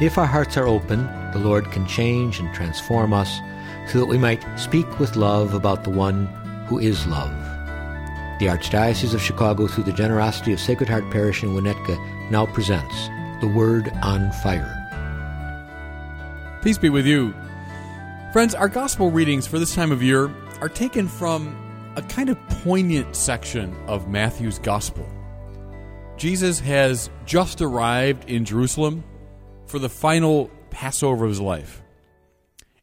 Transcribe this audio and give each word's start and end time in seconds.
If 0.00 0.16
our 0.16 0.24
hearts 0.26 0.56
are 0.56 0.66
open, 0.66 1.04
the 1.32 1.38
Lord 1.38 1.70
can 1.72 1.86
change 1.86 2.40
and 2.40 2.54
transform 2.54 3.12
us 3.12 3.38
so 3.86 3.98
that 3.98 4.06
we 4.06 4.16
might 4.16 4.42
speak 4.58 4.98
with 4.98 5.14
love 5.14 5.52
about 5.52 5.84
the 5.84 5.90
one 5.90 6.24
who 6.68 6.78
is 6.78 7.06
love. 7.06 7.30
The 8.38 8.46
Archdiocese 8.46 9.12
of 9.12 9.20
Chicago, 9.20 9.66
through 9.66 9.84
the 9.84 9.92
generosity 9.92 10.54
of 10.54 10.60
Sacred 10.60 10.88
Heart 10.88 11.10
Parish 11.10 11.42
in 11.42 11.50
Winnetka, 11.50 11.98
now 12.30 12.46
presents 12.46 12.94
The 13.42 13.52
Word 13.54 13.92
on 14.02 14.32
Fire. 14.42 14.78
Peace 16.62 16.78
be 16.78 16.88
with 16.88 17.04
you. 17.04 17.34
Friends, 18.32 18.54
our 18.54 18.70
gospel 18.70 19.10
readings 19.10 19.46
for 19.46 19.58
this 19.58 19.74
time 19.74 19.92
of 19.92 20.02
year 20.02 20.34
are 20.62 20.70
taken 20.70 21.08
from 21.08 21.54
a 21.96 22.02
kind 22.02 22.30
of 22.30 22.38
poignant 22.48 23.14
section 23.14 23.76
of 23.86 24.08
Matthew's 24.08 24.58
gospel. 24.58 25.06
Jesus 26.16 26.58
has 26.60 27.10
just 27.26 27.60
arrived 27.60 28.30
in 28.30 28.46
Jerusalem 28.46 29.04
for 29.70 29.78
the 29.78 29.88
final 29.88 30.50
Passover 30.70 31.24
of 31.24 31.30
his 31.30 31.40
life. 31.40 31.80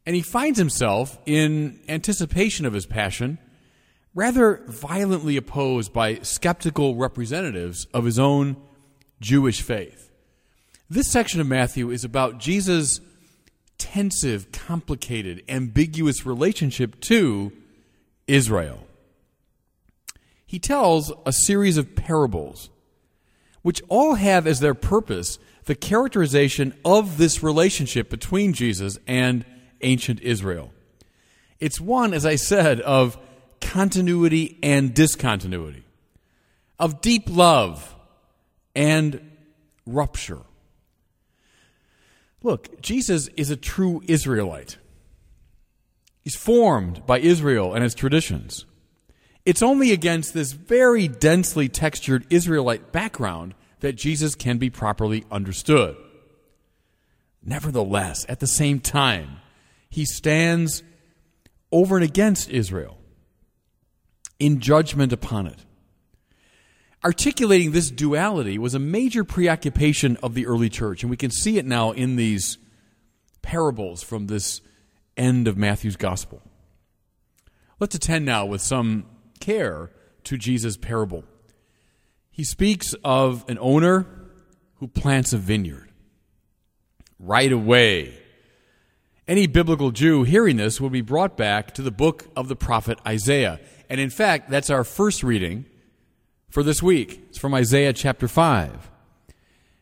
And 0.06 0.16
he 0.16 0.22
finds 0.22 0.58
himself, 0.58 1.18
in 1.26 1.80
anticipation 1.86 2.64
of 2.64 2.72
his 2.72 2.86
passion, 2.86 3.38
rather 4.14 4.62
violently 4.66 5.36
opposed 5.36 5.92
by 5.92 6.20
skeptical 6.22 6.96
representatives 6.96 7.86
of 7.92 8.06
his 8.06 8.18
own 8.18 8.56
Jewish 9.20 9.60
faith. 9.60 10.10
This 10.88 11.12
section 11.12 11.42
of 11.42 11.46
Matthew 11.46 11.90
is 11.90 12.04
about 12.04 12.38
Jesus' 12.38 13.02
tensive, 13.76 14.50
complicated, 14.50 15.44
ambiguous 15.46 16.24
relationship 16.24 16.98
to 17.02 17.52
Israel. 18.26 18.86
He 20.46 20.58
tells 20.58 21.12
a 21.26 21.32
series 21.32 21.76
of 21.76 21.94
parables, 21.94 22.70
which 23.68 23.82
all 23.90 24.14
have 24.14 24.46
as 24.46 24.60
their 24.60 24.72
purpose 24.72 25.38
the 25.66 25.74
characterization 25.74 26.72
of 26.86 27.18
this 27.18 27.42
relationship 27.42 28.08
between 28.08 28.54
Jesus 28.54 28.98
and 29.06 29.44
ancient 29.82 30.22
Israel. 30.22 30.72
It's 31.60 31.78
one, 31.78 32.14
as 32.14 32.24
I 32.24 32.36
said, 32.36 32.80
of 32.80 33.18
continuity 33.60 34.58
and 34.62 34.94
discontinuity, 34.94 35.84
of 36.78 37.02
deep 37.02 37.24
love 37.28 37.94
and 38.74 39.32
rupture. 39.84 40.40
Look, 42.42 42.80
Jesus 42.80 43.28
is 43.36 43.50
a 43.50 43.56
true 43.56 44.00
Israelite. 44.06 44.78
He's 46.24 46.36
formed 46.36 47.04
by 47.04 47.18
Israel 47.18 47.74
and 47.74 47.84
its 47.84 47.94
traditions. 47.94 48.64
It's 49.48 49.62
only 49.62 49.92
against 49.92 50.34
this 50.34 50.52
very 50.52 51.08
densely 51.08 51.70
textured 51.70 52.26
Israelite 52.28 52.92
background 52.92 53.54
that 53.80 53.94
Jesus 53.94 54.34
can 54.34 54.58
be 54.58 54.68
properly 54.68 55.24
understood. 55.30 55.96
Nevertheless, 57.42 58.26
at 58.28 58.40
the 58.40 58.46
same 58.46 58.78
time, 58.78 59.38
he 59.88 60.04
stands 60.04 60.82
over 61.72 61.96
and 61.96 62.04
against 62.04 62.50
Israel 62.50 62.98
in 64.38 64.60
judgment 64.60 65.14
upon 65.14 65.46
it. 65.46 65.64
Articulating 67.02 67.72
this 67.72 67.90
duality 67.90 68.58
was 68.58 68.74
a 68.74 68.78
major 68.78 69.24
preoccupation 69.24 70.18
of 70.18 70.34
the 70.34 70.46
early 70.46 70.68
church, 70.68 71.02
and 71.02 71.08
we 71.08 71.16
can 71.16 71.30
see 71.30 71.56
it 71.56 71.64
now 71.64 71.92
in 71.92 72.16
these 72.16 72.58
parables 73.40 74.02
from 74.02 74.26
this 74.26 74.60
end 75.16 75.48
of 75.48 75.56
Matthew's 75.56 75.96
gospel. 75.96 76.42
Let's 77.80 77.94
attend 77.94 78.26
now 78.26 78.44
with 78.44 78.60
some 78.60 79.06
care 79.38 79.90
to 80.24 80.36
Jesus' 80.36 80.76
parable. 80.76 81.24
He 82.30 82.44
speaks 82.44 82.94
of 83.02 83.44
an 83.48 83.58
owner 83.60 84.06
who 84.76 84.88
plants 84.88 85.32
a 85.32 85.38
vineyard. 85.38 85.90
Right 87.18 87.50
away, 87.50 88.14
any 89.26 89.46
biblical 89.46 89.90
Jew 89.90 90.22
hearing 90.22 90.56
this 90.56 90.80
will 90.80 90.90
be 90.90 91.00
brought 91.00 91.36
back 91.36 91.74
to 91.74 91.82
the 91.82 91.90
book 91.90 92.26
of 92.36 92.48
the 92.48 92.56
prophet 92.56 92.98
Isaiah. 93.06 93.60
And 93.90 94.00
in 94.00 94.10
fact, 94.10 94.50
that's 94.50 94.70
our 94.70 94.84
first 94.84 95.22
reading 95.22 95.66
for 96.48 96.62
this 96.62 96.82
week. 96.82 97.24
It's 97.28 97.38
from 97.38 97.54
Isaiah 97.54 97.92
chapter 97.92 98.28
5. 98.28 98.90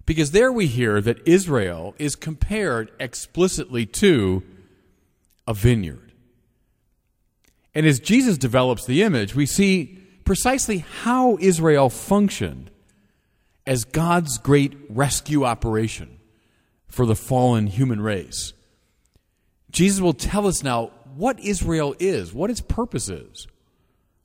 Because 0.05 0.31
there 0.31 0.53
we 0.53 0.67
hear 0.67 1.01
that 1.01 1.27
Israel 1.27 1.95
is 1.99 2.17
compared 2.17 2.91
explicitly 2.99 3.87
to 3.87 4.43
a 5.47 5.55
vineyard. 5.55 6.06
And 7.77 7.85
as 7.85 8.01
Jesus 8.01 8.39
develops 8.39 8.87
the 8.87 9.03
image, 9.03 9.35
we 9.35 9.45
see 9.45 9.99
precisely 10.25 10.79
how 11.03 11.37
Israel 11.39 11.91
functioned 11.91 12.71
as 13.67 13.85
God's 13.85 14.39
great 14.39 14.75
rescue 14.89 15.45
operation 15.45 16.19
for 16.89 17.05
the 17.05 17.15
fallen 17.15 17.67
human 17.67 18.01
race. 18.01 18.55
Jesus 19.71 20.01
will 20.01 20.15
tell 20.15 20.47
us 20.47 20.63
now 20.63 20.91
what 21.17 21.39
Israel 21.39 21.95
is, 21.99 22.33
what 22.33 22.49
its 22.49 22.63
purpose 22.63 23.11
is, 23.11 23.47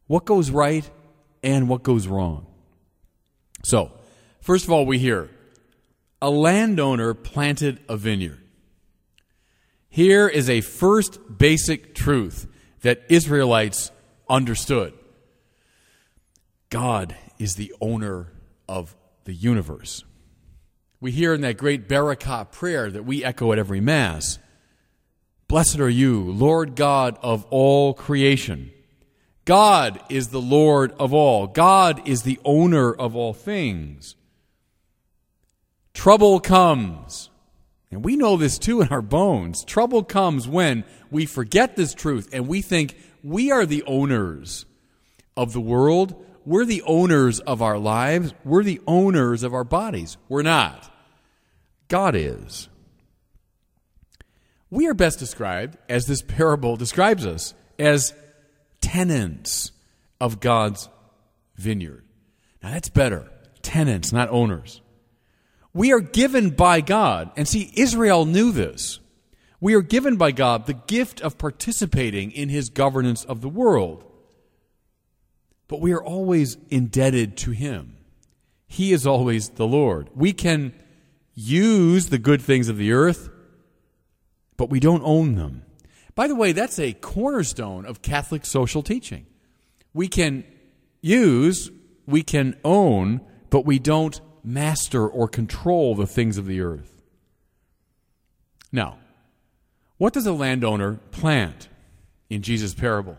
what 0.08 0.24
goes 0.24 0.50
right 0.50 0.90
and 1.44 1.68
what 1.68 1.84
goes 1.84 2.08
wrong. 2.08 2.48
So, 3.66 3.92
first 4.40 4.64
of 4.64 4.72
all, 4.72 4.86
we 4.86 4.98
hear 4.98 5.30
a 6.22 6.30
landowner 6.30 7.14
planted 7.14 7.82
a 7.90 7.98
vineyard. 7.98 8.40
Here 9.90 10.30
is 10.30 10.50
a 10.50 10.62
first 10.62 11.20
basic 11.38 11.94
truth 11.94 12.48
that 12.82 13.04
Israelites 13.10 13.92
understood 14.30 14.94
God 16.70 17.16
is 17.38 17.56
the 17.56 17.74
owner 17.82 18.32
of 18.68 18.96
the 19.26 19.34
universe. 19.34 20.04
We 21.00 21.12
hear 21.12 21.34
in 21.34 21.42
that 21.42 21.58
great 21.58 21.90
Barakah 21.90 22.52
prayer 22.52 22.90
that 22.90 23.06
we 23.06 23.24
echo 23.24 23.52
at 23.52 23.60
every 23.60 23.82
Mass 23.82 24.40
Blessed 25.52 25.82
are 25.82 25.90
you, 25.90 26.32
Lord 26.32 26.78
God 26.78 27.18
of 27.22 27.46
all 27.50 27.94
creation. 27.94 28.72
God 29.44 30.00
is 30.10 30.30
the 30.30 30.40
Lord 30.40 30.94
of 30.98 31.14
all. 31.14 31.46
God 31.46 32.08
is 32.08 32.24
the 32.24 32.40
owner 32.46 32.94
of 32.94 33.18
all 33.18 33.34
things. 33.34 34.16
Trouble 35.94 36.40
comes. 36.40 37.31
And 37.92 38.04
we 38.06 38.16
know 38.16 38.38
this 38.38 38.58
too 38.58 38.82
in 38.82 38.88
our 38.88 39.02
bones. 39.02 39.64
Trouble 39.66 40.04
comes 40.04 40.48
when 40.48 40.86
we 41.10 41.26
forget 41.26 41.76
this 41.76 41.94
truth 41.94 42.30
and 42.32 42.48
we 42.48 42.62
think 42.62 42.98
we 43.24 43.52
are 43.52 43.66
the 43.66 43.84
owners 43.84 44.66
of 45.36 45.54
the 45.54 45.62
world. 45.62 46.26
We're 46.46 46.66
the 46.66 46.82
owners 46.84 47.40
of 47.42 47.62
our 47.62 47.78
lives. 47.78 48.34
We're 48.44 48.64
the 48.64 48.82
owners 48.88 49.44
of 49.44 49.54
our 49.54 49.66
bodies. 49.66 50.18
We're 50.30 50.42
not. 50.42 50.92
God 51.90 52.16
is 52.16 52.70
we 54.72 54.88
are 54.88 54.94
best 54.94 55.20
described, 55.20 55.78
as 55.90 56.08
this 56.08 56.22
parable 56.22 56.78
describes 56.78 57.26
us, 57.26 57.54
as 57.78 58.14
tenants 58.80 59.74
of 60.20 60.40
God's 60.40 60.90
vineyard. 61.58 62.06
Now 62.64 62.72
that's 62.72 62.90
better. 62.90 63.30
Tenants, 63.62 64.14
not 64.14 64.30
owners. 64.30 64.82
We 65.74 65.92
are 65.94 66.00
given 66.00 66.52
by 66.52 66.82
God, 66.82 67.32
and 67.38 67.48
see, 67.48 67.72
Israel 67.76 68.26
knew 68.26 68.52
this. 68.52 69.00
We 69.60 69.74
are 69.76 69.82
given 69.82 70.18
by 70.18 70.32
God 70.32 70.66
the 70.66 70.74
gift 70.74 71.22
of 71.22 71.38
participating 71.38 72.32
in 72.32 72.50
his 72.50 72.70
governance 72.70 73.24
of 73.24 73.42
the 73.42 73.50
world. 73.50 74.04
But 75.68 75.80
we 75.80 75.94
are 75.94 76.04
always 76.04 76.58
indebted 76.70 77.38
to 77.38 77.52
him. 77.52 77.98
He 78.68 78.92
is 78.92 79.08
always 79.08 79.50
the 79.50 79.68
Lord. 79.68 80.10
We 80.16 80.34
can 80.34 80.74
use 81.34 82.10
the 82.10 82.18
good 82.18 82.42
things 82.42 82.68
of 82.68 82.78
the 82.78 82.92
earth 82.92 83.30
but 84.62 84.70
we 84.70 84.80
don't 84.80 85.02
own 85.04 85.34
them. 85.34 85.64
By 86.14 86.28
the 86.28 86.36
way, 86.36 86.52
that's 86.52 86.78
a 86.78 86.94
cornerstone 86.94 87.84
of 87.84 88.04
Catholic 88.04 88.46
social 88.46 88.84
teaching. 88.84 89.26
We 89.92 90.08
can 90.08 90.44
use, 91.02 91.72
we 92.06 92.22
can 92.22 92.56
own, 92.64 93.22
but 93.50 93.66
we 93.66 93.80
don't 93.80 94.22
master 94.44 95.08
or 95.08 95.28
control 95.28 95.96
the 95.96 96.08
things 96.08 96.38
of 96.38 96.46
the 96.46 96.62
earth. 96.62 97.02
Now, 98.72 98.98
what 99.98 100.14
does 100.14 100.26
a 100.26 100.34
landowner 100.34 101.00
plant 101.12 101.68
in 102.30 102.42
Jesus' 102.42 102.74
parable? 102.74 103.18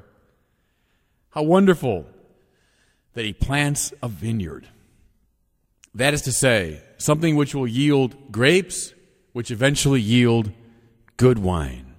How 1.30 1.42
wonderful 1.42 2.06
that 3.14 3.24
he 3.24 3.32
plants 3.32 3.92
a 4.02 4.08
vineyard. 4.08 4.68
That 5.94 6.14
is 6.14 6.22
to 6.22 6.32
say, 6.32 6.80
something 6.96 7.36
which 7.36 7.54
will 7.54 7.66
yield 7.66 8.32
grapes, 8.32 8.94
which 9.32 9.50
eventually 9.50 10.00
yield 10.00 10.50
good 11.16 11.38
wine. 11.38 11.94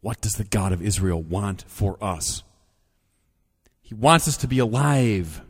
What 0.00 0.20
does 0.20 0.32
the 0.32 0.44
God 0.44 0.72
of 0.72 0.82
Israel 0.82 1.22
want 1.22 1.64
for 1.68 1.96
us 2.02 2.42
He 3.82 3.94
wants 3.94 4.26
us 4.26 4.36
to 4.38 4.48
be 4.48 4.58
alive. 4.58 5.42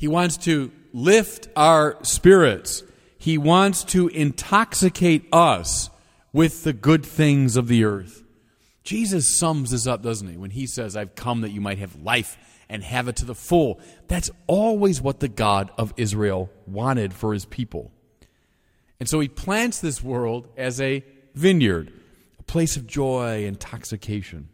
He 0.00 0.08
wants 0.08 0.38
to 0.38 0.72
lift 0.94 1.48
our 1.54 1.98
spirits. 2.04 2.82
He 3.18 3.36
wants 3.36 3.84
to 3.84 4.08
intoxicate 4.08 5.28
us 5.30 5.90
with 6.32 6.64
the 6.64 6.72
good 6.72 7.04
things 7.04 7.54
of 7.58 7.68
the 7.68 7.84
earth. 7.84 8.22
Jesus 8.82 9.28
sums 9.28 9.72
this 9.72 9.86
up, 9.86 10.02
doesn't 10.02 10.26
he, 10.26 10.38
when 10.38 10.52
he 10.52 10.66
says, 10.66 10.96
I've 10.96 11.14
come 11.14 11.42
that 11.42 11.50
you 11.50 11.60
might 11.60 11.76
have 11.76 11.96
life 11.96 12.38
and 12.70 12.82
have 12.82 13.08
it 13.08 13.16
to 13.16 13.26
the 13.26 13.34
full. 13.34 13.78
That's 14.08 14.30
always 14.46 15.02
what 15.02 15.20
the 15.20 15.28
God 15.28 15.70
of 15.76 15.92
Israel 15.98 16.48
wanted 16.66 17.12
for 17.12 17.34
his 17.34 17.44
people. 17.44 17.92
And 19.00 19.06
so 19.06 19.20
he 19.20 19.28
plants 19.28 19.80
this 19.80 20.02
world 20.02 20.48
as 20.56 20.80
a 20.80 21.04
vineyard, 21.34 21.92
a 22.38 22.42
place 22.44 22.78
of 22.78 22.86
joy, 22.86 23.44
intoxication. 23.44 24.48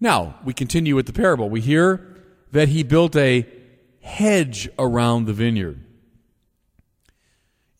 Now, 0.00 0.36
we 0.42 0.54
continue 0.54 0.96
with 0.96 1.04
the 1.04 1.12
parable. 1.12 1.50
We 1.50 1.60
hear 1.60 2.14
that 2.52 2.68
he 2.68 2.82
built 2.82 3.14
a 3.16 3.46
hedge 4.04 4.68
around 4.78 5.24
the 5.24 5.32
vineyard. 5.32 5.80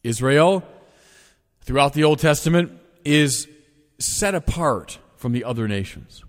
Israel, 0.03 0.65
throughout 1.61 1.93
the 1.93 2.05
Old 2.05 2.19
Testament, 2.19 2.73
is 3.05 3.47
set 3.99 4.35
apart 4.35 4.99
from 5.17 5.33
the 5.33 5.45
other 5.45 5.69
nations. 5.69 6.25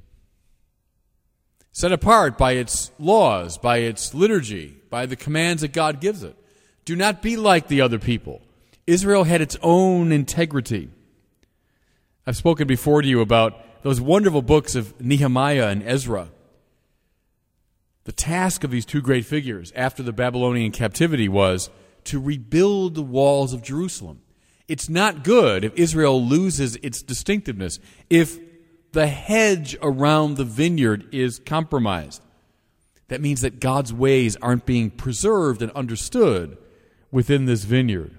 Set 1.72 1.92
apart 1.92 2.38
by 2.38 2.54
its 2.54 2.92
laws, 3.00 3.58
by 3.58 3.78
its 3.78 4.14
liturgy, 4.14 4.78
by 4.90 5.06
the 5.06 5.16
commands 5.16 5.62
that 5.62 5.74
God 5.74 6.00
gives 6.00 6.24
it. 6.24 6.36
Do 6.84 6.96
not 6.96 7.22
be 7.22 7.36
like 7.36 7.68
the 7.68 7.82
other 7.82 8.00
people. 8.00 8.42
Israel 8.86 9.24
had 9.24 9.42
its 9.42 9.58
own 9.62 10.12
integrity. 10.12 10.90
I've 12.28 12.38
spoken 12.38 12.68
before 12.68 13.02
to 13.02 13.08
you 13.08 13.22
about 13.22 13.84
those 13.84 14.00
wonderful 14.00 14.42
books 14.42 14.76
of 14.76 15.00
Nehemiah 15.02 15.68
and 15.68 15.84
Ezra. 15.84 16.30
The 18.06 18.12
task 18.12 18.64
of 18.64 18.72
these 18.72 18.86
two 18.86 19.02
great 19.02 19.26
figures 19.26 19.74
after 19.76 20.02
the 20.02 20.14
Babylonian 20.14 20.72
captivity 20.72 21.28
was 21.28 21.70
to 22.06 22.22
rebuild 22.22 22.96
the 22.96 23.02
walls 23.02 23.52
of 23.52 23.64
Jerusalem. 23.64 24.22
It's 24.68 24.90
not 24.90 25.24
good 25.24 25.64
if 25.64 25.74
Israel 25.76 26.24
loses 26.24 26.76
its 26.78 27.02
distinctiveness, 27.02 27.80
if 28.10 28.40
the 28.92 29.08
hedge 29.08 29.76
around 29.82 30.38
the 30.38 30.44
vineyard 30.44 31.14
is 31.14 31.40
compromised. 31.40 32.22
That 33.08 33.22
means 33.22 33.42
that 33.42 33.60
God's 33.60 33.94
ways 33.94 34.36
aren't 34.38 34.66
being 34.66 34.90
preserved 34.90 35.62
and 35.62 35.72
understood 35.74 36.58
within 37.12 37.46
this 37.46 37.64
vineyard. 37.64 38.16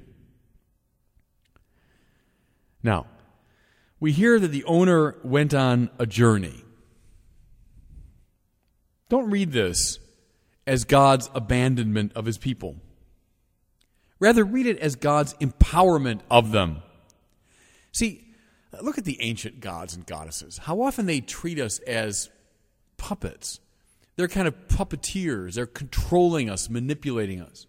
Now, 2.83 3.07
we 3.99 4.13
hear 4.13 4.39
that 4.39 4.49
the 4.49 4.65
owner 4.65 5.17
went 5.25 5.55
on 5.55 5.91
a 5.99 6.07
journey. 6.07 6.63
Don't 9.09 9.31
read 9.31 9.53
this 9.53 9.99
as 10.67 10.85
God's 10.85 11.31
abandonment 11.35 12.13
of 12.15 12.25
his 12.25 12.39
people. 12.39 12.77
Rather, 14.19 14.45
read 14.45 14.67
it 14.67 14.79
as 14.79 14.97
God's 14.97 15.35
empowerment 15.35 16.21
of 16.31 16.51
them. 16.51 16.83
See, 17.93 18.25
look 18.83 18.99
at 18.99 19.05
the 19.05 19.21
ancient 19.21 19.61
gods 19.61 19.95
and 19.95 20.07
goddesses. 20.07 20.59
How 20.59 20.81
often 20.81 21.07
they 21.07 21.21
treat 21.21 21.61
us 21.61 21.79
as 21.81 22.31
puppets. 22.97 23.61
They're 24.17 24.29
kind 24.29 24.49
of 24.49 24.69
puppeteers. 24.69 25.55
They're 25.55 25.67
controlling 25.67 26.49
us, 26.49 26.71
manipulating 26.71 27.41
us. 27.41 27.67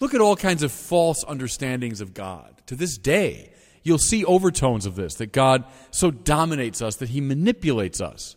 Look 0.00 0.14
at 0.14 0.20
all 0.20 0.36
kinds 0.36 0.62
of 0.62 0.72
false 0.72 1.24
understandings 1.24 2.00
of 2.00 2.14
God. 2.14 2.54
To 2.66 2.74
this 2.74 2.96
day, 2.96 3.52
you'll 3.82 3.98
see 3.98 4.24
overtones 4.24 4.86
of 4.86 4.96
this 4.96 5.14
that 5.16 5.32
God 5.32 5.64
so 5.90 6.10
dominates 6.10 6.80
us 6.80 6.96
that 6.96 7.10
he 7.10 7.20
manipulates 7.20 8.00
us. 8.00 8.36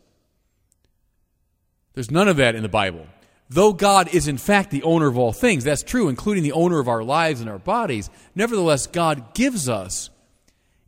There's 1.94 2.12
none 2.12 2.28
of 2.28 2.38
that 2.38 2.56
in 2.56 2.64
the 2.64 2.70
Bible. 2.70 3.08
Though 3.50 3.74
God 3.74 4.14
is 4.14 4.28
in 4.28 4.38
fact 4.38 4.72
the 4.72 4.84
owner 4.84 5.08
of 5.08 5.18
all 5.18 5.32
things, 5.32 5.64
that's 5.64 5.84
true, 5.84 6.10
including 6.10 6.44
the 6.44 6.54
owner 6.54 6.80
of 6.80 6.88
our 6.88 7.04
lives 7.04 7.40
and 7.40 7.50
our 7.50 7.60
bodies, 7.60 8.10
nevertheless, 8.34 8.88
God 8.88 9.34
gives 9.36 9.70
us 9.70 10.10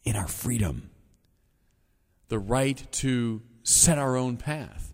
in 0.03 0.15
our 0.15 0.27
freedom 0.27 0.89
the 2.29 2.39
right 2.39 2.81
to 2.91 3.41
set 3.63 3.97
our 3.97 4.15
own 4.15 4.37
path, 4.37 4.93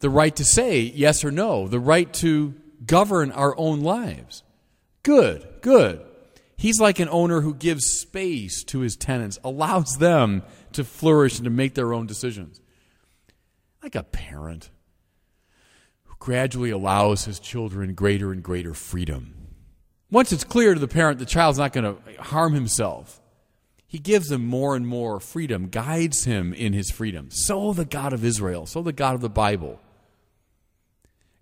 the 0.00 0.10
right 0.10 0.34
to 0.36 0.44
say 0.44 0.80
yes 0.80 1.24
or 1.24 1.30
no, 1.30 1.66
the 1.66 1.80
right 1.80 2.12
to 2.14 2.54
govern 2.84 3.32
our 3.32 3.56
own 3.58 3.80
lives. 3.80 4.42
Good, 5.02 5.46
good. 5.62 6.04
He's 6.58 6.80
like 6.80 6.98
an 6.98 7.08
owner 7.08 7.40
who 7.40 7.54
gives 7.54 7.86
space 7.86 8.64
to 8.64 8.80
his 8.80 8.96
tenants, 8.96 9.38
allows 9.44 9.96
them 9.98 10.42
to 10.72 10.84
flourish 10.84 11.36
and 11.38 11.44
to 11.44 11.50
make 11.50 11.74
their 11.74 11.94
own 11.94 12.06
decisions. 12.06 12.60
Like 13.82 13.94
a 13.94 14.02
parent 14.02 14.70
gradually 16.18 16.70
allows 16.70 17.24
his 17.24 17.38
children 17.38 17.94
greater 17.94 18.32
and 18.32 18.42
greater 18.42 18.74
freedom. 18.74 19.34
Once 20.10 20.32
it's 20.32 20.44
clear 20.44 20.74
to 20.74 20.80
the 20.80 20.88
parent 20.88 21.18
the 21.18 21.26
child's 21.26 21.58
not 21.58 21.72
going 21.72 21.84
to 21.84 22.22
harm 22.22 22.54
himself, 22.54 23.20
he 23.86 23.98
gives 23.98 24.30
him 24.30 24.44
more 24.44 24.74
and 24.74 24.86
more 24.86 25.20
freedom, 25.20 25.68
guides 25.68 26.24
him 26.24 26.52
in 26.52 26.72
his 26.72 26.90
freedom. 26.90 27.28
So 27.30 27.72
the 27.72 27.84
God 27.84 28.12
of 28.12 28.24
Israel, 28.24 28.66
so 28.66 28.82
the 28.82 28.92
God 28.92 29.14
of 29.14 29.20
the 29.20 29.28
Bible. 29.28 29.80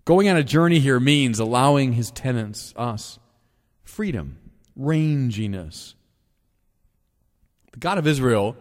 Going 0.05 0.29
on 0.29 0.37
a 0.37 0.43
journey 0.43 0.79
here 0.79 0.99
means 0.99 1.39
allowing 1.39 1.93
his 1.93 2.11
tenants, 2.11 2.73
us, 2.77 3.17
freedom, 3.83 4.37
ranginess. 4.79 5.95
The 7.71 7.79
God 7.79 7.97
of 7.97 8.05
Israel 8.05 8.55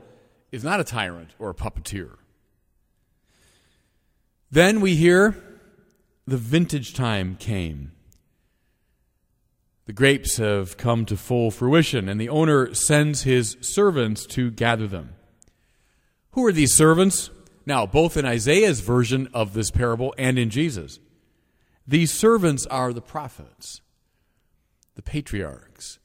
is 0.51 0.65
not 0.65 0.81
a 0.81 0.85
tyrant 0.85 1.31
or 1.39 1.51
a 1.51 1.55
puppeteer. 1.55 2.17
Then 4.51 4.81
we 4.81 4.95
hear 4.95 5.37
the 6.27 6.37
vintage 6.37 6.95
time 6.95 7.37
came. 7.37 7.93
The 9.87 9.93
grapes 9.93 10.39
have 10.39 10.79
come 10.79 11.05
to 11.07 11.17
full 11.17 11.51
fruition, 11.51 12.09
and 12.09 12.19
the 12.19 12.31
owner 12.31 12.75
sends 12.75 13.23
his 13.23 13.57
servants 13.61 14.25
to 14.27 14.51
gather 14.51 14.87
them. 14.87 15.15
Who 16.31 16.47
are 16.47 16.53
these 16.53 16.75
servants? 16.75 17.31
Now, 17.67 17.85
both 17.87 18.17
in 18.17 18.25
Isaiah's 18.25 18.81
version 18.81 19.29
of 19.35 19.53
this 19.53 19.71
parable 19.71 20.15
and 20.17 20.39
in 20.39 20.49
Jesus, 20.49 20.99
these 21.87 22.13
servants 22.13 22.65
are 22.67 22.95
the 22.95 23.03
prophets, 23.03 23.83
the 24.95 25.03
patriarchs, 25.03 25.99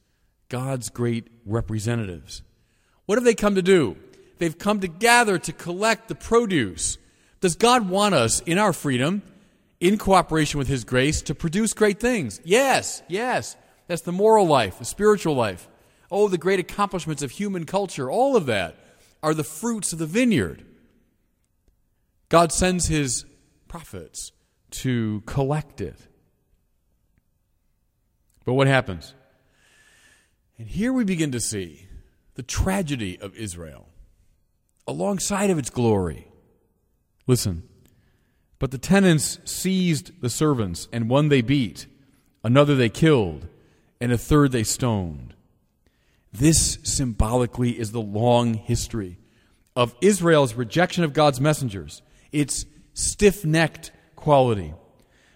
God's 0.50 0.90
great 0.90 1.28
representatives. 1.46 2.42
What 3.06 3.16
have 3.16 3.24
they 3.24 3.34
come 3.34 3.54
to 3.54 3.62
do? 3.62 3.96
They've 4.38 4.58
come 4.58 4.80
to 4.80 4.88
gather 4.88 5.38
to 5.38 5.52
collect 5.52 6.08
the 6.08 6.14
produce. 6.14 6.98
Does 7.40 7.56
God 7.56 7.88
want 7.88 8.14
us 8.14 8.40
in 8.40 8.58
our 8.58 8.74
freedom 8.74 9.22
in 9.80 9.96
cooperation 9.98 10.58
with 10.58 10.68
His 10.68 10.84
grace 10.84 11.22
to 11.22 11.34
produce 11.34 11.72
great 11.72 11.98
things. 11.98 12.40
Yes, 12.44 13.02
yes. 13.08 13.56
That's 13.86 14.02
the 14.02 14.12
moral 14.12 14.46
life, 14.46 14.78
the 14.78 14.84
spiritual 14.84 15.34
life. 15.34 15.68
Oh, 16.10 16.28
the 16.28 16.38
great 16.38 16.60
accomplishments 16.60 17.22
of 17.22 17.32
human 17.32 17.64
culture, 17.64 18.10
all 18.10 18.36
of 18.36 18.46
that 18.46 18.76
are 19.22 19.34
the 19.34 19.44
fruits 19.44 19.92
of 19.92 19.98
the 19.98 20.06
vineyard. 20.06 20.64
God 22.28 22.52
sends 22.52 22.86
His 22.86 23.24
prophets 23.68 24.32
to 24.70 25.22
collect 25.26 25.80
it. 25.80 25.96
But 28.44 28.54
what 28.54 28.66
happens? 28.66 29.14
And 30.58 30.68
here 30.68 30.92
we 30.92 31.04
begin 31.04 31.32
to 31.32 31.40
see 31.40 31.88
the 32.34 32.42
tragedy 32.42 33.18
of 33.20 33.34
Israel 33.36 33.88
alongside 34.86 35.50
of 35.50 35.58
its 35.58 35.70
glory. 35.70 36.28
Listen. 37.26 37.69
But 38.60 38.70
the 38.70 38.78
tenants 38.78 39.38
seized 39.44 40.20
the 40.20 40.30
servants, 40.30 40.86
and 40.92 41.08
one 41.08 41.30
they 41.30 41.40
beat, 41.40 41.86
another 42.44 42.76
they 42.76 42.90
killed, 42.90 43.48
and 44.00 44.12
a 44.12 44.18
third 44.18 44.52
they 44.52 44.64
stoned. 44.64 45.34
This 46.30 46.78
symbolically 46.84 47.80
is 47.80 47.90
the 47.90 48.02
long 48.02 48.54
history 48.54 49.18
of 49.74 49.94
Israel's 50.02 50.54
rejection 50.54 51.04
of 51.04 51.14
God's 51.14 51.40
messengers, 51.40 52.02
its 52.32 52.66
stiff 52.92 53.46
necked 53.46 53.92
quality. 54.14 54.74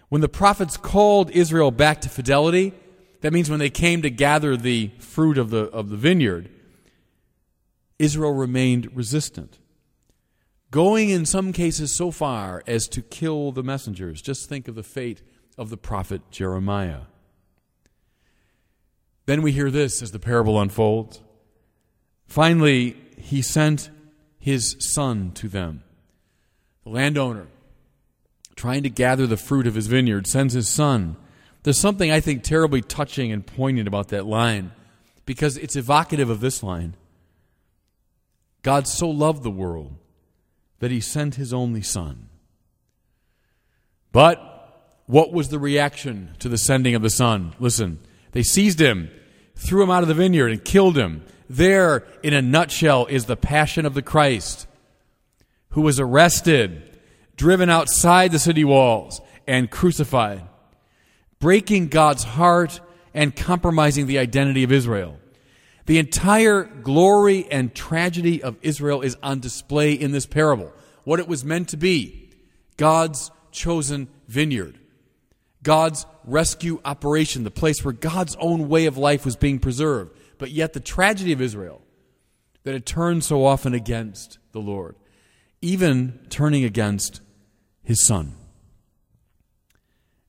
When 0.09 0.21
the 0.21 0.29
prophets 0.29 0.77
called 0.77 1.31
Israel 1.31 1.71
back 1.71 2.01
to 2.01 2.09
fidelity, 2.09 2.73
that 3.21 3.33
means 3.33 3.49
when 3.49 3.59
they 3.59 3.71
came 3.71 4.03
to 4.03 4.11
gather 4.11 4.55
the 4.55 4.91
fruit 4.99 5.39
of 5.39 5.49
the, 5.49 5.63
of 5.71 5.89
the 5.89 5.97
vineyard, 5.97 6.51
Israel 7.97 8.33
remained 8.33 8.95
resistant 8.95 9.57
going 10.75 11.09
in 11.09 11.25
some 11.25 11.53
cases 11.53 11.95
so 11.95 12.11
far 12.11 12.61
as 12.67 12.85
to 12.89 13.01
kill 13.01 13.53
the 13.53 13.63
messengers. 13.63 14.21
Just 14.21 14.49
think 14.49 14.67
of 14.67 14.75
the 14.75 14.83
fate 14.83 15.23
of 15.57 15.69
the 15.69 15.77
prophet 15.77 16.21
Jeremiah. 16.31 17.03
Then 19.25 19.41
we 19.41 19.53
hear 19.53 19.71
this 19.71 20.01
as 20.01 20.11
the 20.11 20.19
parable 20.19 20.59
unfolds. 20.59 21.21
Finally, 22.27 22.97
he 23.17 23.41
sent 23.41 23.89
his 24.37 24.75
son 24.93 25.31
to 25.35 25.47
them. 25.47 25.81
The 26.83 26.89
landowner, 26.89 27.47
trying 28.57 28.83
to 28.83 28.89
gather 28.89 29.25
the 29.25 29.37
fruit 29.37 29.67
of 29.67 29.75
his 29.75 29.87
vineyard, 29.87 30.27
sends 30.27 30.53
his 30.53 30.67
son. 30.67 31.15
There's 31.63 31.79
something 31.79 32.11
I 32.11 32.19
think 32.19 32.43
terribly 32.43 32.81
touching 32.81 33.31
and 33.31 33.47
poignant 33.47 33.87
about 33.87 34.09
that 34.09 34.25
line 34.25 34.73
because 35.25 35.55
it's 35.55 35.77
evocative 35.77 36.29
of 36.29 36.41
this 36.41 36.61
line 36.61 36.97
God 38.61 38.89
so 38.89 39.09
loved 39.09 39.41
the 39.43 39.49
world 39.49 39.93
that 40.79 40.91
he 40.91 40.99
sent 40.99 41.35
his 41.35 41.53
only 41.53 41.81
Son, 41.81 42.29
But 44.11 44.51
what 45.07 45.31
was 45.31 45.49
the 45.49 45.59
reaction 45.59 46.35
to 46.39 46.49
the 46.49 46.57
sending 46.57 46.95
of 46.95 47.01
the 47.01 47.09
Son? 47.09 47.53
Listen, 47.59 47.99
they 48.31 48.43
seized 48.43 48.79
him, 48.79 49.09
threw 49.55 49.83
him 49.83 49.91
out 49.91 50.01
of 50.03 50.07
the 50.07 50.13
vineyard, 50.13 50.51
and 50.51 50.63
killed 50.63 50.97
him. 50.97 51.23
There, 51.49 52.05
in 52.23 52.33
a 52.33 52.41
nutshell, 52.41 53.05
is 53.05 53.25
the 53.25 53.37
passion 53.37 53.85
of 53.85 53.93
the 53.93 54.01
Christ, 54.01 54.67
who 55.69 55.81
was 55.81 55.99
arrested, 55.99 56.99
driven 57.37 57.69
outside 57.69 58.31
the 58.31 58.39
city 58.39 58.63
walls, 58.63 59.21
and 59.45 59.69
crucified, 59.69 60.43
breaking 61.39 61.89
God's 61.89 62.23
heart 62.23 62.79
and 63.13 63.35
compromising 63.35 64.07
the 64.07 64.17
identity 64.17 64.63
of 64.63 64.71
Israel. 64.71 65.17
The 65.85 65.99
entire 65.99 66.63
glory 66.63 67.45
and 67.49 67.73
tragedy 67.73 68.41
of 68.41 68.57
Israel 68.61 69.01
is 69.01 69.17
on 69.21 69.39
display 69.39 69.93
in 69.93 70.11
this 70.11 70.25
parable. 70.25 70.73
What 71.03 71.19
it 71.19 71.27
was 71.27 71.45
meant 71.45 71.69
to 71.69 71.77
be 71.77 72.29
God's 72.77 73.31
chosen 73.51 74.07
vineyard, 74.27 74.79
God's 75.61 76.05
rescue 76.23 76.81
operation, 76.83 77.43
the 77.43 77.51
place 77.51 77.83
where 77.83 77.93
God's 77.93 78.35
own 78.37 78.67
way 78.67 78.87
of 78.87 78.97
life 78.97 79.25
was 79.25 79.35
being 79.35 79.59
preserved. 79.59 80.17
But 80.37 80.51
yet, 80.51 80.73
the 80.73 80.79
tragedy 80.79 81.31
of 81.31 81.41
Israel, 81.41 81.81
that 82.63 82.75
it 82.75 82.85
turned 82.85 83.23
so 83.23 83.45
often 83.45 83.73
against 83.73 84.39
the 84.51 84.59
Lord, 84.59 84.95
even 85.61 86.19
turning 86.29 86.63
against 86.63 87.21
his 87.83 88.05
son. 88.05 88.33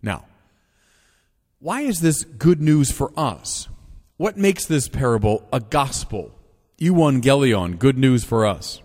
Now, 0.02 0.26
why 1.58 1.80
is 1.80 2.00
this 2.00 2.24
good 2.24 2.60
news 2.60 2.92
for 2.92 3.10
us? 3.16 3.68
What 4.16 4.36
makes 4.36 4.64
this 4.64 4.88
parable 4.88 5.46
a 5.52 5.60
gospel? 5.60 6.32
Euangelion, 6.80 7.78
good 7.78 7.98
news 7.98 8.24
for 8.24 8.46
us. 8.46 8.80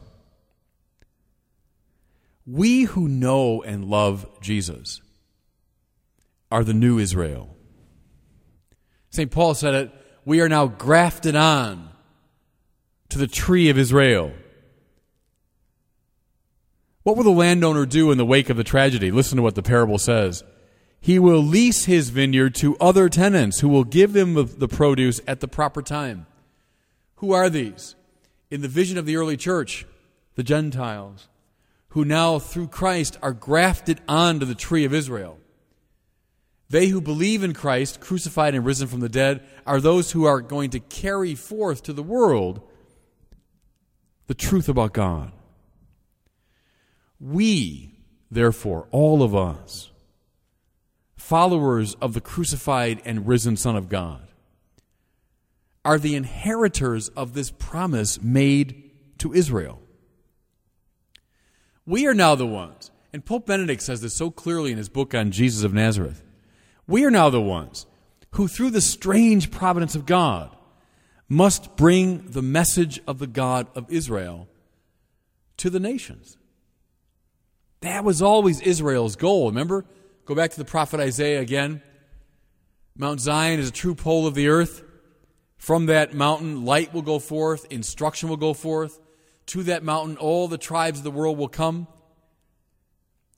We 2.46 2.84
who 2.84 3.08
know 3.08 3.62
and 3.62 3.86
love 3.86 4.28
Jesus 4.42 5.02
are 6.52 6.64
the 6.64 6.74
new 6.74 7.00
Israel. 7.00 7.56
St. 9.10 9.32
Paul 9.32 9.54
said 9.54 9.74
it, 9.74 9.92
we 10.26 10.42
are 10.42 10.50
now 10.50 10.68
grafted 10.68 11.36
on 11.36 11.90
to 13.10 13.18
the 13.18 13.28
tree 13.28 13.70
of 13.70 13.78
Israel. 13.78 14.34
What 17.04 17.18
will 17.18 17.24
the 17.24 17.32
landowner 17.32 17.86
do 17.86 18.12
in 18.12 18.18
the 18.18 18.26
wake 18.26 18.50
of 18.50 18.58
the 18.58 18.64
tragedy? 18.64 19.12
Listen 19.12 19.38
to 19.38 19.42
what 19.42 19.56
the 19.56 19.64
parable 19.64 19.98
says 19.98 20.44
he 21.01 21.17
will 21.17 21.41
lease 21.41 21.86
his 21.86 22.10
vineyard 22.12 22.53
to 22.55 22.77
other 22.77 23.10
tenants 23.10 23.60
who 23.60 23.67
will 23.67 23.84
give 23.84 24.15
him 24.15 24.36
the 24.36 24.67
produce 24.67 25.20
at 25.27 25.39
the 25.39 25.48
proper 25.48 25.81
time. 25.81 26.27
Who 27.15 27.34
are 27.34 27.50
these? 27.50 27.96
In 28.51 28.62
the 28.62 28.67
vision 28.67 29.00
of 29.00 29.08
the 29.08 29.17
early 29.17 29.36
church, 29.36 29.88
the 30.36 30.43
Gentiles, 30.43 31.27
who 31.89 32.05
now 32.05 32.38
through 32.38 32.67
Christ 32.67 33.17
are 33.24 33.34
grafted 33.34 34.00
onto 34.08 34.46
the 34.46 34.55
tree 34.55 34.86
of 34.86 34.93
Israel. 34.93 35.39
They 36.70 36.88
who 36.88 37.01
believe 37.01 37.43
in 37.43 37.53
Christ, 37.53 38.00
crucified 38.00 38.55
and 38.55 38.65
risen 38.65 38.88
from 38.88 39.01
the 39.01 39.10
dead, 39.10 39.43
are 39.65 39.81
those 39.81 40.12
who 40.12 40.25
are 40.25 40.39
going 40.39 40.70
to 40.70 40.79
carry 40.79 41.36
forth 41.36 41.84
to 41.84 41.93
the 41.93 42.03
world 42.03 42.62
the 44.27 44.34
truth 44.34 44.70
about 44.70 44.93
God. 44.93 45.34
We, 47.20 48.00
therefore, 48.29 48.88
all 48.91 49.22
of 49.22 49.36
us, 49.36 49.90
followers 51.22 51.96
of 52.01 52.13
the 52.13 52.20
crucified 52.20 53.01
and 53.06 53.28
risen 53.28 53.56
Son 53.56 53.75
of 53.75 53.88
God, 53.88 54.28
are 55.86 55.98
the 55.98 56.16
inheritors 56.16 57.10
of 57.10 57.34
this 57.34 57.51
promise 57.51 58.22
made 58.22 58.92
to 59.20 59.34
Israel. 59.34 59.80
We 61.86 62.06
are 62.08 62.13
now 62.13 62.36
the 62.36 62.48
ones, 62.48 62.92
and 63.13 63.24
Pope 63.24 63.46
Benedict 63.46 63.82
says 63.82 64.01
this 64.01 64.13
so 64.13 64.30
clearly 64.30 64.72
in 64.72 64.78
his 64.78 64.90
book 64.90 65.16
on 65.16 65.32
Jesus 65.32 65.63
of 65.63 65.74
Nazareth. 65.74 66.24
We 66.88 67.06
are 67.06 67.12
now 67.12 67.30
the 67.30 67.40
ones 67.40 67.86
who, 68.32 68.48
through 68.48 68.72
the 68.72 68.82
strange 68.82 69.51
providence 69.51 69.96
of 69.96 70.06
God, 70.06 70.56
must 71.30 71.75
bring 71.78 72.30
the 72.32 72.42
message 72.42 73.00
of 73.08 73.20
the 73.20 73.28
God 73.28 73.68
of 73.75 73.90
Israel 73.90 74.48
to 75.58 75.70
the 75.70 75.80
nations. 75.80 76.38
That 77.82 78.04
was 78.04 78.22
always 78.22 78.60
Israel's 78.62 79.16
goal. 79.16 79.48
Remember? 79.50 79.86
Go 80.25 80.36
back 80.36 80.51
to 80.51 80.58
the 80.58 80.66
prophet 80.66 81.00
Isaiah 81.00 81.42
again. 81.42 81.82
Mount 82.96 83.20
Zion 83.20 83.60
is 83.60 83.70
a 83.70 83.74
true 83.74 83.96
pole 83.96 84.28
of 84.28 84.36
the 84.36 84.50
earth. 84.50 84.84
From 85.58 85.88
that 85.88 86.13
mountain, 86.13 86.66
light 86.66 86.94
will 86.94 87.01
go 87.01 87.20
forth, 87.20 87.66
instruction 87.70 88.30
will 88.30 88.38
go 88.38 88.54
forth. 88.54 89.00
To 89.48 89.63
that 89.63 89.84
mountain, 89.84 90.18
all 90.18 90.48
the 90.48 90.58
tribes 90.58 91.00
of 91.00 91.04
the 91.04 91.12
world 91.12 91.38
will 91.38 91.48
come. 91.48 91.88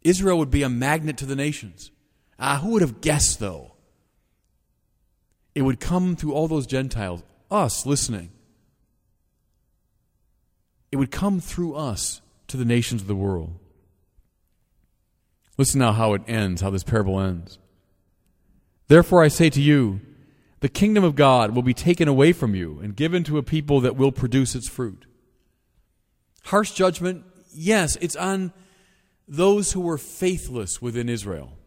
Israel 0.01 0.37
would 0.37 0.51
be 0.51 0.63
a 0.63 0.69
magnet 0.69 1.17
to 1.17 1.25
the 1.25 1.35
nations. 1.35 1.91
Ah, 2.39 2.59
who 2.61 2.71
would 2.71 2.81
have 2.81 3.01
guessed, 3.01 3.39
though? 3.39 3.73
It 5.55 5.61
would 5.61 5.79
come 5.79 6.15
through 6.15 6.33
all 6.33 6.47
those 6.47 6.67
Gentiles, 6.67 7.23
us 7.49 7.85
listening. 7.85 8.31
It 10.91 10.97
would 10.97 11.11
come 11.11 11.39
through 11.39 11.75
us 11.75 12.21
to 12.47 12.57
the 12.57 12.65
nations 12.65 13.01
of 13.01 13.07
the 13.07 13.15
world. 13.15 13.59
Listen 15.57 15.79
now 15.79 15.91
how 15.91 16.13
it 16.13 16.23
ends, 16.27 16.61
how 16.61 16.69
this 16.69 16.83
parable 16.83 17.19
ends. 17.19 17.59
Therefore 18.87 19.23
I 19.23 19.27
say 19.27 19.49
to 19.49 19.61
you, 19.61 20.01
the 20.59 20.69
kingdom 20.69 21.03
of 21.03 21.15
God 21.15 21.51
will 21.51 21.61
be 21.61 21.73
taken 21.73 22.07
away 22.07 22.31
from 22.31 22.55
you 22.55 22.79
and 22.81 22.95
given 22.95 23.23
to 23.25 23.37
a 23.37 23.43
people 23.43 23.81
that 23.81 23.95
will 23.95 24.11
produce 24.11 24.55
its 24.55 24.69
fruit. 24.69 25.05
Harsh 26.45 26.71
judgment, 26.71 27.25
yes, 27.53 27.97
it's 27.97 28.15
on 28.15 28.53
those 29.27 29.73
who 29.73 29.81
were 29.81 29.97
faithless 29.97 30.81
within 30.81 31.09
Israel. 31.09 31.57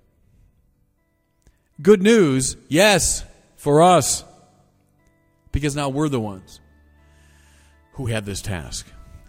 Good 1.81 2.03
news, 2.03 2.57
yes, 2.69 3.25
for 3.57 3.83
us, 3.83 4.25
because 5.53 5.77
now 5.77 5.89
we're 5.89 6.09
the 6.09 6.21
ones 6.21 6.61
who 7.93 8.07
had 8.07 8.25
this 8.25 8.43
task. 8.43 8.87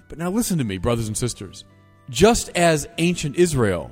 But 0.09 0.17
now 0.17 0.29
listen 0.29 0.57
to 0.57 0.63
me, 0.63 0.77
brothers 0.77 1.07
and 1.07 1.17
sisters. 1.17 1.65
Just 2.09 2.49
as 2.55 2.87
ancient 2.97 3.35
Israel 3.35 3.91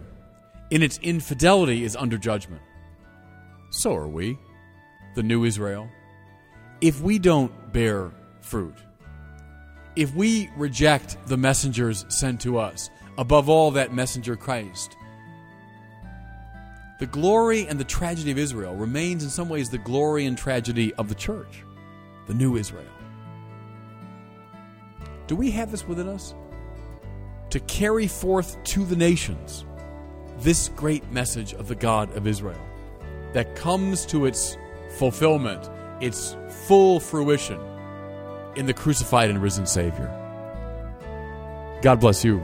in 0.76 0.84
its 0.84 1.00
infidelity 1.02 1.86
is 1.86 1.96
under 1.96 2.18
judgment. 2.18 2.62
So 3.70 3.96
are 3.96 4.10
we, 4.10 4.38
the 5.16 5.24
new 5.24 5.46
Israel. 5.46 5.90
If 6.82 7.00
we 7.00 7.18
don't 7.18 7.72
bear 7.72 8.12
fruit, 8.42 8.76
if 9.96 10.14
we 10.14 10.50
reject 10.58 11.16
the 11.28 11.38
messengers 11.38 12.06
sent 12.10 12.42
to 12.42 12.60
us, 12.60 12.90
above 13.18 13.48
all 13.48 13.72
that 13.72 13.94
messenger 13.94 14.36
Christ, 14.36 14.98
the 17.00 17.06
glory 17.06 17.66
and 17.68 17.80
the 17.80 17.86
tragedy 17.86 18.32
of 18.32 18.38
Israel 18.38 18.76
remains 18.76 19.24
in 19.24 19.30
some 19.30 19.48
ways 19.48 19.70
the 19.70 19.78
glory 19.78 20.26
and 20.26 20.38
tragedy 20.38 20.94
of 20.96 21.08
the 21.08 21.16
church, 21.16 21.64
the 22.28 22.34
new 22.34 22.58
Israel. 22.58 22.92
Do 25.28 25.38
we 25.38 25.52
have 25.52 25.72
this 25.72 25.88
within 25.88 26.10
us? 26.10 26.36
To 27.52 27.62
carry 27.62 28.08
forth 28.08 28.62
to 28.66 28.84
the 28.84 28.98
nations 28.98 29.64
this 30.40 30.70
great 30.70 31.10
message 31.12 31.54
of 31.54 31.68
the 31.68 31.76
God 31.76 32.16
of 32.16 32.28
Israel 32.28 32.60
that 33.34 33.56
comes 33.56 34.06
to 34.08 34.26
its 34.26 34.58
fulfillment, 34.98 35.70
its 36.02 36.36
full 36.68 37.00
fruition 37.00 37.60
in 38.56 38.66
the 38.66 38.74
crucified 38.74 39.30
and 39.30 39.42
risen 39.42 39.66
Savior. 39.66 40.10
God 41.82 42.00
bless 42.00 42.24
you. 42.24 42.44